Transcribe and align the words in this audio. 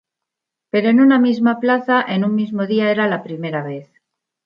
Pero 0.71 0.89
en 0.89 0.99
una 0.99 1.19
misma 1.19 1.59
plaza, 1.59 2.01
en 2.01 2.25
un 2.25 2.33
mismo 2.33 2.65
día 2.65 2.89
era 2.89 3.05
la 3.07 3.21
primera 3.21 3.61
vez. 3.61 3.87